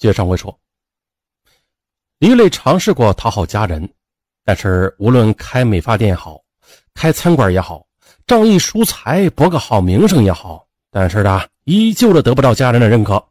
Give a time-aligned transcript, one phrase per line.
[0.00, 0.58] 接上回说，
[2.20, 3.86] 李磊尝试过讨好家人，
[4.46, 6.42] 但是无论开美发店也好，
[6.94, 7.86] 开餐馆也好，
[8.26, 13.22] 仗义疏财博个好名声也好，但是呢，依旧的得不到家人的认可。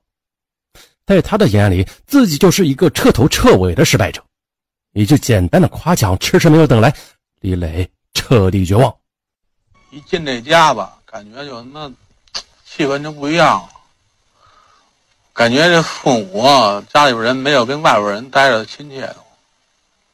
[1.07, 4.23] 在他的眼里，自己就是一个彻头彻尾的失败者。
[4.93, 6.95] 一句简单的夸奖，迟迟没有等来，
[7.39, 8.95] 李磊彻底绝望。
[9.89, 11.91] 一进这家吧，感觉就那
[12.63, 13.69] 气氛就不一样了。
[15.33, 16.43] 感觉这父母
[16.93, 19.09] 家里边人没有跟外边人待着亲切。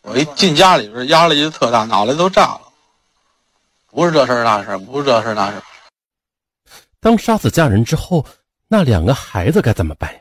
[0.02, 2.62] 我一进家里边，压力就特大，脑袋都炸了。
[3.88, 5.62] 不是这事那事，不是这事那事。
[7.00, 8.26] 当杀死家人之后，
[8.68, 10.20] 那两个孩子该怎么办呀？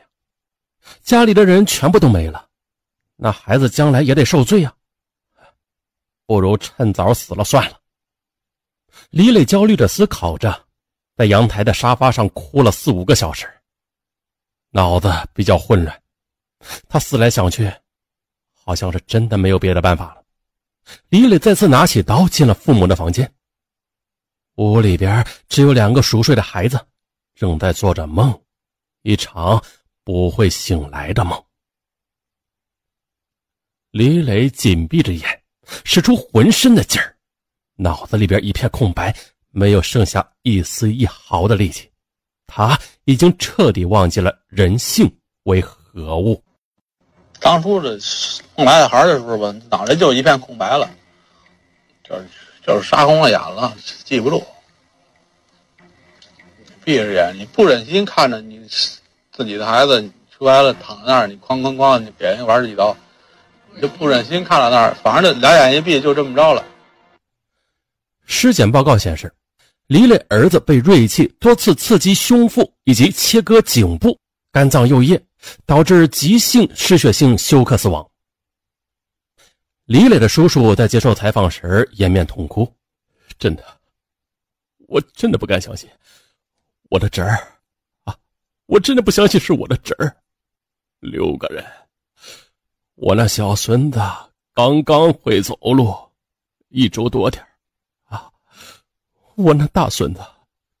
[1.03, 2.47] 家里的人全部都没了，
[3.15, 4.73] 那孩子将来也得受罪呀。
[6.25, 7.79] 不如趁早死了算了。
[9.11, 10.65] 李磊焦虑的思考着，
[11.15, 13.47] 在阳台的沙发上哭了四五个小时。
[14.75, 16.03] 脑子比较混乱，
[16.89, 17.71] 他思来想去，
[18.51, 20.23] 好像是真的没有别的办法了。
[21.07, 23.33] 李磊再次拿起刀进了父母的房间。
[24.55, 26.77] 屋里边只有两个熟睡的孩子，
[27.35, 28.37] 正在做着梦，
[29.03, 29.63] 一场
[30.03, 31.41] 不会醒来的梦。
[33.91, 35.43] 李磊紧闭着眼，
[35.85, 37.15] 使出浑身的劲儿，
[37.75, 39.15] 脑子里边一片空白，
[39.51, 41.89] 没有剩下一丝一毫的力气。
[42.45, 45.11] 他已经彻底忘记了人性
[45.43, 46.43] 为何物。
[47.39, 50.89] 当初这生来的孩的时候吧，脑袋就一片空白了，
[52.03, 52.25] 就是
[52.65, 54.43] 就是杀红了眼了，记不住。
[56.83, 58.59] 闭着眼，你不忍心看着你
[59.31, 62.95] 自己的孩子出来了躺在那儿，你哐哐哐，你给人玩几刀，
[63.73, 64.95] 你就不忍心看到那儿。
[65.03, 66.63] 反正这两眼一闭，就这么着了。
[68.25, 69.31] 尸检报告显示。
[69.87, 74.19] 李磊儿子被锐器多次刺击胸腹以及切割颈部、
[74.51, 75.23] 肝脏、右叶，
[75.65, 78.09] 导致急性失血性休克死亡。
[79.85, 82.67] 李磊的叔叔在接受采访时掩面痛哭
[83.37, 83.63] ：“真的，
[84.87, 85.87] 我真的不敢相信，
[86.89, 87.37] 我的侄儿
[88.05, 88.17] 啊，
[88.65, 90.17] 我真的不相信是我的侄儿。
[90.99, 91.63] 六个人，
[92.95, 93.99] 我那小孙子
[94.55, 95.95] 刚刚会走路，
[96.69, 97.45] 一周多点
[99.35, 100.19] 我那大孙子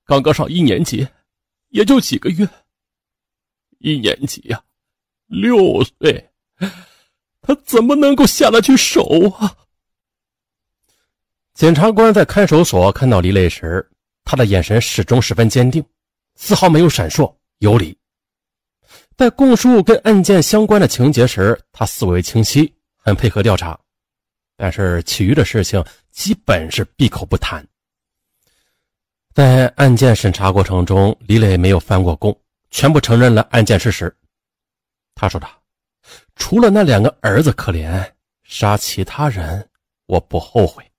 [0.05, 1.07] 刚刚上一年级，
[1.69, 2.47] 也就几个月。
[3.79, 4.63] 一年级呀，
[5.27, 6.31] 六岁，
[7.41, 9.55] 他怎么能够下得去手啊？
[11.53, 13.87] 检察官在看守所看到李磊时，
[14.23, 15.83] 他的眼神始终十分坚定，
[16.35, 17.97] 丝毫没有闪烁有理。
[19.15, 23.79] 在供述跟案件相关的情节时，他思维清晰，很配合调查，
[24.57, 27.65] 但是其余的事情基本是闭口不谈。
[29.35, 32.33] 在案件审查过程中，李磊没有翻过供，
[32.69, 34.15] 全部承认了案件事实。
[35.13, 35.47] 他说：“的，
[36.37, 38.09] 除了那两个儿子可怜，
[38.43, 39.69] 杀其他人
[40.05, 40.89] 我不后悔。”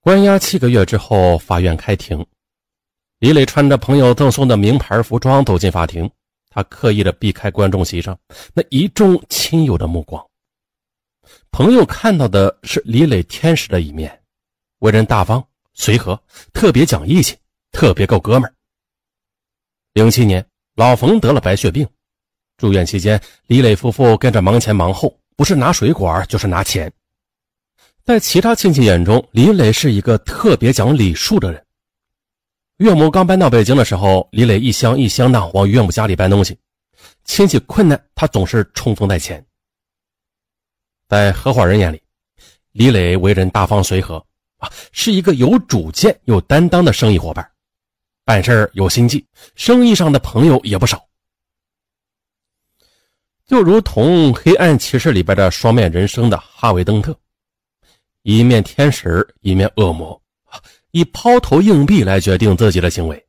[0.00, 2.24] 关押七个月之后，法院开庭，
[3.18, 6.10] 李磊穿着朋友赠送的名牌服装走进法庭，
[6.48, 8.18] 他刻意的避开观众席上
[8.54, 10.26] 那一众亲友的目光。
[11.50, 14.22] 朋友看到的是李磊天使的一面，
[14.78, 15.46] 为人大方。
[15.74, 16.20] 随和，
[16.52, 17.36] 特别讲义气，
[17.70, 18.54] 特别够哥们儿。
[19.94, 20.44] 零七年，
[20.74, 21.86] 老冯得了白血病，
[22.56, 26.92] 住院期间，李磊夫妇跟着忙前忙后，不是拿水果，就是拿钱。
[28.04, 31.64] 在其他亲戚眼中，李磊是一个特别讲礼数的人。
[32.78, 36.58] 岳母刚搬到北京的时候，李磊一箱一箱的往岳母家里搬东西，
[37.24, 39.44] 亲戚困难，他总是冲锋在前。
[41.08, 42.02] 在合伙人眼里，
[42.72, 44.24] 李磊为人大方随和。
[44.62, 47.50] 啊是一个有主见、有担当的生意伙伴，
[48.24, 51.04] 办事有心计，生意上的朋友也不少。
[53.44, 57.14] 就如同《黑暗骑士》里边的双面人生的哈维·登特，
[58.22, 60.18] 一面天使，一面恶魔，
[60.92, 63.26] 以抛投硬币来决定自己的行为。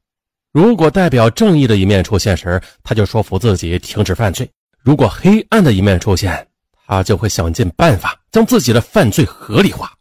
[0.51, 4.45] 如果代表正义的一面出现时，他就说服自己停止犯罪；
[4.77, 6.47] 如果黑暗的一面出现，
[6.85, 9.91] 他就会想尽办法将自己的犯罪合理化。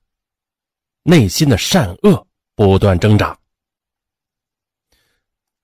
[1.03, 3.37] 内心的善恶不断挣扎。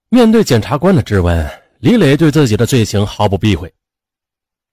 [0.08, 3.72] 面对检察官的质问，李磊对自己的罪行毫不避讳。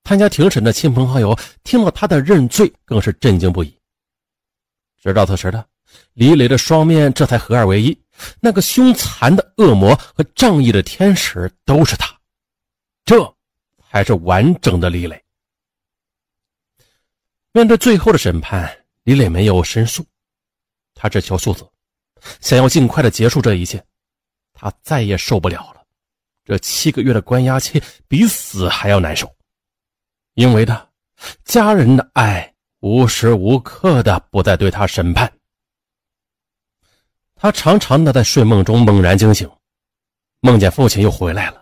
[0.04, 3.78] 参加庭审的亲朋好友听到他的认罪，更是震惊不已。
[5.02, 5.66] 直到此时的
[6.14, 7.98] 李磊的双面这才合二为一，
[8.40, 12.18] 那个凶残的恶魔和仗义的天使都是他，
[13.04, 13.36] 这
[13.92, 15.22] 才是完整的李磊。
[17.52, 20.06] 面对最后的审判，李磊没有申诉。
[20.96, 21.64] 他只求速死，
[22.42, 23.84] 想要尽快的结束这一切。
[24.54, 25.84] 他再也受不了了，
[26.46, 29.30] 这七个月的关押期比死还要难受，
[30.34, 30.90] 因为他
[31.44, 35.32] 家人的爱无时无刻的不在对他审判。
[37.36, 39.48] 他常常的在睡梦中猛然惊醒，
[40.40, 41.62] 梦见父亲又回来了，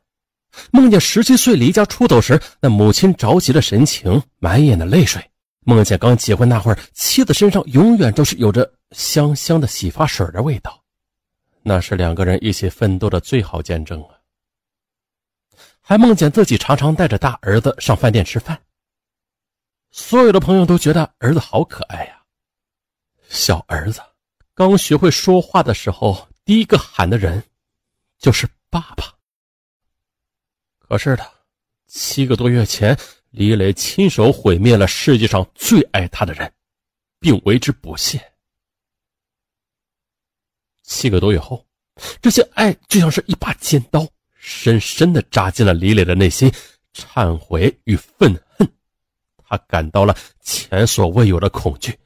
[0.71, 5.31] 梦见十七岁离家出走时那母亲着急的神情，满眼的泪水，
[5.65, 10.83] 梦见刚结婚那会儿妻子身上永远都是有着香香的洗发水的味道，
[11.61, 14.19] 那是两个人一起奋斗的最好见证啊。
[15.79, 18.61] 还梦见自己常常带着大儿子上饭店吃饭，
[19.91, 22.23] 所有的朋友都觉得儿子好可爱呀，
[23.29, 24.01] 小儿子。
[24.53, 27.43] 刚学会说话的时候，第一个喊的人
[28.17, 29.13] 就是爸爸。
[30.77, 31.31] 可是的，
[31.87, 32.97] 七个多月前，
[33.33, 36.53] 李磊亲手毁灭了世界上最爱他的人，
[37.19, 38.21] 并为之不屑。
[40.83, 41.65] 七个多月后，
[42.21, 44.07] 这些爱就像是一把尖刀，
[44.37, 46.47] 深深的扎进了李磊的内心，
[46.93, 48.71] 忏悔与愤恨，
[49.37, 51.99] 他感到了前所未有的恐惧。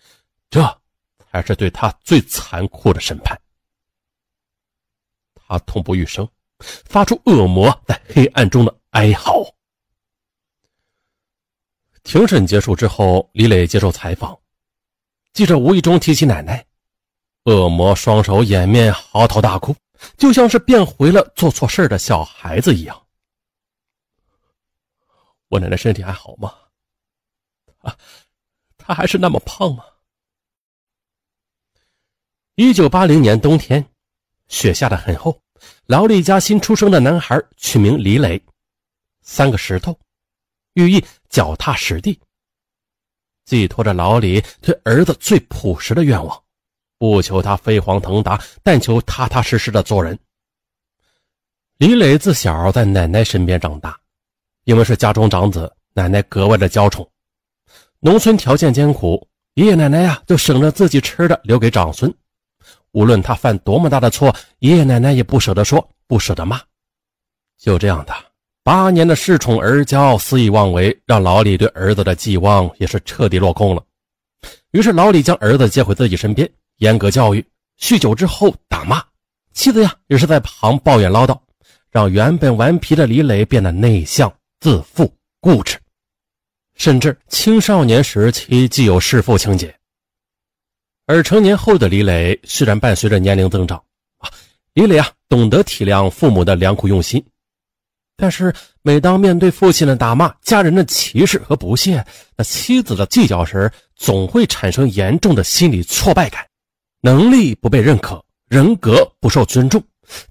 [0.49, 0.81] 这。
[1.29, 3.39] 才是对他最残酷的审判。
[5.35, 6.27] 他痛不欲生，
[6.85, 9.43] 发出恶魔在黑暗中的哀嚎。
[12.07, 14.39] 庭审结束之后，李磊接受采访，
[15.33, 16.65] 记者无意中提起奶奶，
[17.43, 19.75] 恶魔双手掩面嚎啕大哭，
[20.15, 23.05] 就像是变回了做错事的小孩子一样。
[25.49, 26.53] 我奶奶身体还好吗？
[27.79, 27.93] 啊，
[28.77, 29.83] 她还是那么胖吗？
[32.55, 33.85] 一九八零年冬天，
[34.47, 35.41] 雪下的很厚。
[35.87, 38.41] 劳力家新出生的男孩取名李磊，
[39.23, 39.99] 三个石头，
[40.77, 42.19] 寓意脚踏实地，
[43.45, 46.43] 寄托着老李对儿子最朴实的愿望，
[46.99, 50.17] 不求他飞黄腾达，但求踏踏实实的做人。
[51.77, 53.99] 李磊自小在奶奶身边长大，
[54.65, 57.09] 因为是家中长子，奶奶格外的娇宠。
[57.99, 62.13] 农村条件艰苦，爷爷奶奶呀就省着自己吃的留给长孙。
[62.91, 66.61] 无论他犯多么大的错，爷爷奶奶也不舍得说，不舍得骂。
[67.57, 68.13] 就这样的
[68.67, 73.81] 八年的恃宠而骄、肆意妄为，让老李对儿子的寄望也是彻底落空了。
[74.71, 77.41] 于是老李将儿子接回自己身边，严格教育。
[77.79, 79.01] 酗酒之后打骂，
[79.53, 81.39] 妻子呀也是在旁抱怨唠叨，
[81.89, 84.29] 让原本顽皮的李磊变得内向、
[84.59, 85.09] 自负、
[85.39, 85.77] 固执，
[86.75, 89.73] 甚至青少年时期既有弑父情节。
[91.05, 93.81] 而成年后的李磊，虽然伴随着年龄增长，
[94.17, 94.29] 啊，
[94.73, 97.25] 李磊啊懂得体谅父母的良苦用心，
[98.19, 102.03] 但是每当面对父亲的打骂、家人的歧视和不屑，
[102.35, 106.43] 那妻子的计较时，总会产生严重的心理挫败感，
[107.01, 109.81] 能力不被认可，人格不受尊重，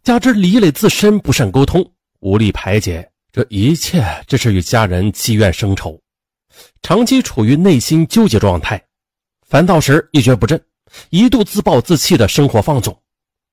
[0.02, 1.88] 加之李磊自身不善沟通，
[2.18, 5.96] 无力排解，这一切只是与家人积怨生仇，
[6.82, 8.82] 长期处于内心纠结状态。
[9.48, 10.60] 烦躁时一蹶不振，
[11.10, 13.00] 一度自暴自弃的生活放纵，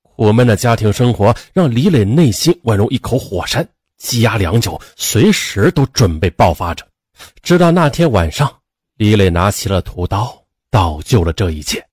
[0.02, 3.68] 苦闷的家庭生活让李磊内心宛如一口火山，
[4.04, 6.86] 积压良久，随时都准备爆发着。
[7.42, 8.60] 直到那天晚上，
[8.98, 11.88] 李磊拿起了屠刀，造就了这一切。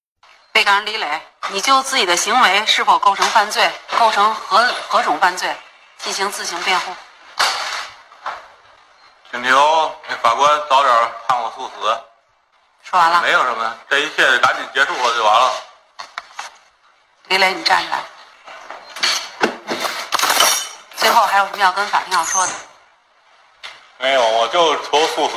[0.52, 1.22] 被告人李磊，
[1.52, 5.54] 你就自己的行为是否构成犯罪，构成何何种犯罪，
[5.98, 6.92] 进行自行辩护。
[9.30, 10.92] 请求那法官早点
[11.28, 11.96] 判我速死。
[12.82, 15.52] 说完了，没有什么，这一切赶紧结束了就完了。
[17.28, 18.02] 李磊，你站起来。
[21.00, 22.52] 最后还有什么要跟法庭要说的？
[23.98, 25.36] 没有，我就求速死。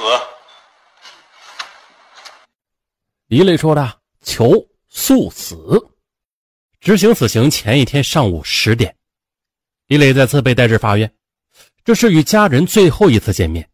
[3.27, 4.51] 李磊说的求
[4.89, 5.55] 速死。
[6.81, 8.93] 执行死刑前一天上午十点，
[9.87, 11.09] 李磊再次被带至法院，
[11.85, 13.69] 这是与家人最后一次见面。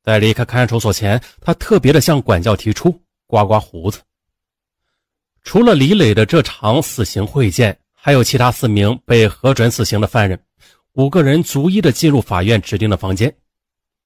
[0.00, 4.00] 在离开看守所前，他特别的向管教提出刮刮胡子。
[5.42, 10.40] 除了李磊的这场死刑会见，还有其他四名被核准死刑的犯人，
[10.94, 13.34] 五个人逐一的进入法院指定的房间，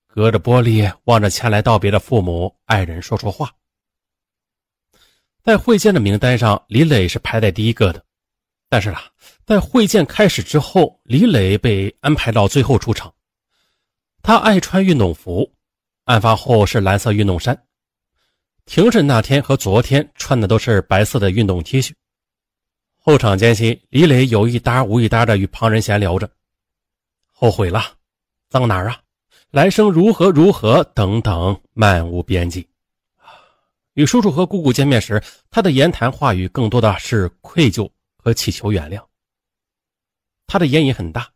[0.07, 3.52] 隔着玻璃望着前来道别的父母、爱人说说话。
[5.42, 8.02] 在会见的名单上，李磊是排在第一个的，
[8.71, 9.02] 但是啊，
[9.45, 13.12] 在会见开始之后，李磊被安排到最后出场。
[14.23, 15.52] 他爱穿运动服。
[16.04, 17.64] 案发后是蓝色运动衫，
[18.64, 21.92] 庭审那天和昨天穿的都是白色的运动 T 恤。
[22.97, 26.30] 候场间隙，李磊有一搭无一搭的与旁人闲聊着，
[27.40, 27.80] 后悔了，
[28.49, 29.00] 脏哪儿啊，
[29.52, 32.68] 来生如何如何等等，漫无边际。
[33.95, 39.00] 与叔叔和姑姑见面时，他的言谈话语更多的是愧疚和祈求原谅。
[40.49, 41.30] 他的烟瘾很大，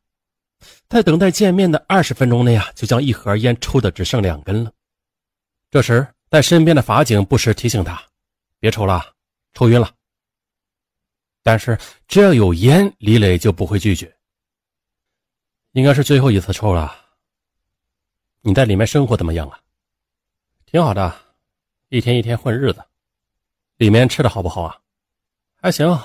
[0.89, 4.73] 在等待见面的二十分钟内啊，就将一盒烟抽的只剩两根了。
[5.71, 8.03] 这时，在身边的法警不时提醒他
[8.59, 9.15] ：“别抽了，
[9.53, 9.95] 抽晕了。”
[11.45, 11.79] 但是
[12.09, 14.13] 只要有烟，李磊就不会拒绝。
[15.73, 16.95] 应该是最后一次抽了。
[18.41, 19.59] 你在里面生活怎么样啊？
[20.67, 21.15] 挺好的，
[21.89, 22.85] 一天一天混日子。
[23.77, 24.79] 里面吃的好不好啊？
[25.57, 25.99] 还行，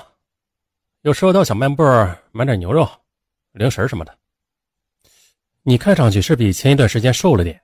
[1.02, 1.82] 有时候到小卖部
[2.32, 2.88] 买点牛肉、
[3.52, 4.18] 零食什么的。
[5.62, 7.62] 你看上去是比前一段时间瘦了点。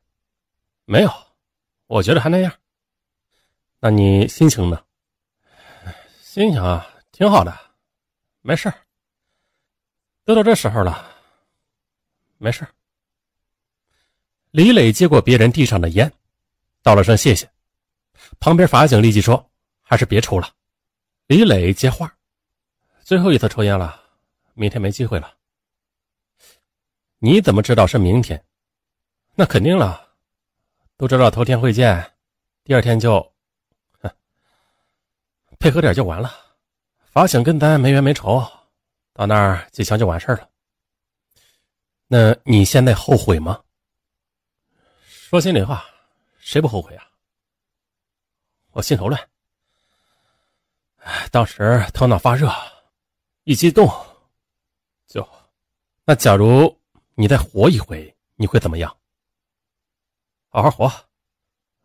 [0.85, 1.11] 没有，
[1.87, 2.53] 我觉得还那样。
[3.81, 4.85] 那你心情呢？
[6.21, 7.59] 心情啊，挺好的，
[8.43, 8.73] 没事
[10.25, 11.14] 都到这时候了，
[12.45, 12.69] 没事
[14.51, 16.13] 李磊接过别人递上的烟，
[16.83, 17.51] 道了声谢谢。
[18.39, 20.53] 旁边法警立即说：“还是别抽了。”
[21.27, 22.15] 李磊接话
[23.03, 23.99] ：“最后一次抽烟了，
[24.53, 25.35] 明天没机会了。”
[27.19, 28.45] 你怎么知道是明天？
[29.35, 30.11] 那肯定了，
[30.99, 32.13] 都知道头天会见，
[32.63, 33.33] 第二天就，
[35.59, 36.31] 配合点就完了。
[37.11, 38.47] 法警跟咱没冤没仇，
[39.15, 40.51] 到那儿几枪就完事了。
[42.17, 43.61] 那你现在后悔吗？
[45.09, 45.85] 说心里话，
[46.39, 47.11] 谁不后悔啊？
[48.71, 49.21] 我心头乱，
[51.33, 52.49] 当时头脑发热，
[53.43, 53.89] 一激动，
[55.09, 55.29] 就……
[56.05, 56.81] 那假如
[57.17, 58.97] 你再活一回，你会怎么样？
[60.51, 60.89] 好好活，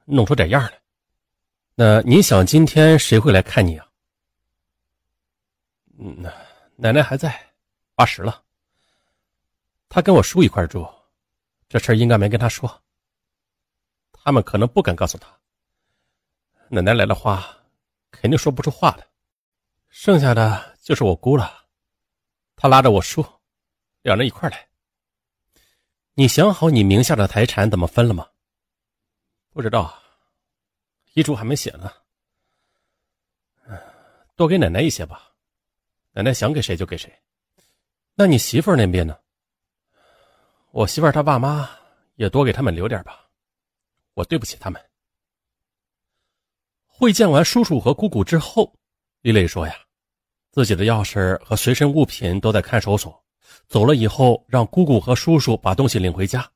[0.05, 0.79] 弄出点样来。
[1.73, 3.89] 那你想今天谁会来看你啊？
[5.97, 6.21] 嗯，
[6.75, 7.51] 奶奶还在，
[7.95, 8.43] 八十了。
[9.89, 10.87] 他跟我叔一块住，
[11.67, 12.83] 这事儿应该没跟他说。
[14.13, 15.27] 他们可能不敢告诉他。
[16.69, 17.57] 奶奶来的话，
[18.11, 19.09] 肯定说不出话的。
[19.87, 21.65] 剩下的就是我姑了，
[22.55, 23.25] 她拉着我叔，
[24.03, 24.69] 两人一块来。
[26.13, 28.29] 你想好你名下的财产怎么分了吗？
[29.49, 29.99] 不知道，
[31.13, 31.91] 遗嘱还没写呢。
[34.35, 35.31] 多给奶奶一些吧，
[36.11, 37.11] 奶奶想给谁就给谁。
[38.13, 39.17] 那你媳妇那边呢？
[40.71, 41.69] 我媳妇儿她爸妈
[42.15, 43.25] 也多给他们留点吧。
[44.13, 44.79] 我对不起他们。
[46.85, 48.73] 会见完叔叔和姑姑之后，
[49.21, 49.73] 李磊说：“呀，
[50.51, 53.23] 自己的钥匙和随身物品都在看守所，
[53.67, 56.47] 走了以后让姑姑和叔叔把东西领回家。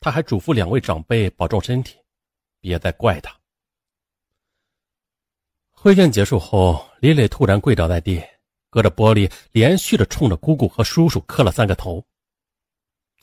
[0.00, 1.98] 他还嘱咐两位长辈保重身体，
[2.60, 3.32] 别再怪他。”
[5.70, 8.22] 会见结束后，李磊突然跪倒在地，
[8.70, 12.04] 隔着玻璃连续的冲着姑姑和叔叔磕了三个头。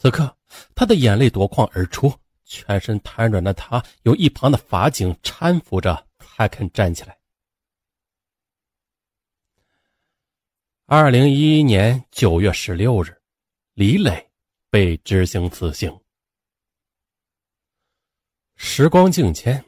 [0.01, 0.34] 此刻，
[0.74, 2.12] 他的眼泪夺眶而出。
[2.46, 7.15] 全身瘫软的他，由一旁的法警搀扶着才肯站起来。
[10.88, 13.15] 二零一一年九月十六日，
[13.75, 14.27] 李磊
[14.72, 15.96] 被执行死刑。
[18.56, 19.63] 时光境迁，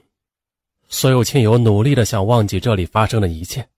[0.87, 3.69] 所有亲友努力的想忘记这里发生的一切，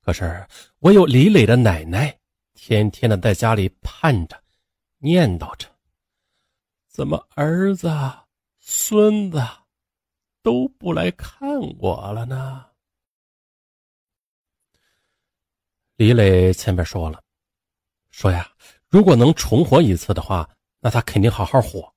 [0.00, 0.46] 可是
[0.78, 2.18] 唯有李磊的奶奶，
[2.54, 4.42] 天天的在家里盼着，
[4.98, 5.68] 念叨着。
[6.88, 7.90] 怎么儿子、
[8.58, 9.40] 孙子
[10.42, 12.64] 都不来看我了呢？
[15.96, 17.22] 李磊前边说了，
[18.10, 18.50] 说呀，
[18.88, 20.48] 如果能重活一次的话，
[20.80, 21.92] 那他肯定好好活，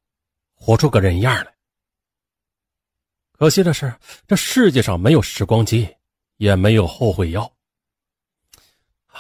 [0.54, 1.56] 活出个人样来。
[3.34, 3.94] 可惜的是，
[4.28, 5.96] 这世界上没有时光机，
[6.38, 7.50] 也没有后悔药。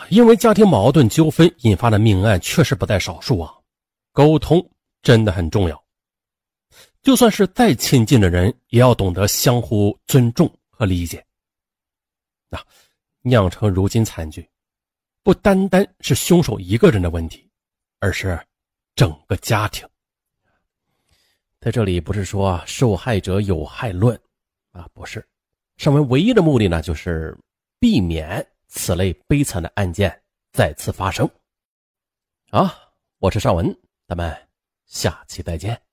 [0.10, 3.59] 因为家庭矛盾纠纷引发的命案确实不在少数啊，
[4.12, 4.68] 沟通。
[5.01, 5.82] 真的很重要，
[7.01, 11.25] 就算是再亲近的人，也要懂得相互尊重和理解。
[12.50, 12.62] 那
[13.22, 14.46] 酿成如今惨剧，
[15.24, 17.50] 不单单是凶手一个人的问题，
[18.00, 18.38] 而是
[18.94, 19.88] 整个家庭。
[21.62, 24.22] 在这里不是说受害者有害论
[24.72, 25.25] 啊，不是，
[25.78, 27.36] 上文唯一的目的呢，就是
[27.80, 31.25] 避免此类悲惨的案件再次发生。
[32.50, 32.75] 啊，
[33.20, 33.74] 我是尚文，
[34.10, 34.50] 咱们。
[34.88, 35.88] 下期再见。